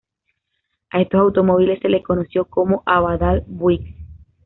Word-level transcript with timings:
A 0.89 0.99
estos 1.01 1.21
automóviles 1.21 1.77
se 1.79 1.87
les 1.87 2.01
conoció 2.03 2.45
como 2.45 2.81
Abadal-Buicks. 2.87 3.95